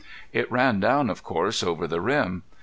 [0.33, 2.41] It ran down, of course, over the rim.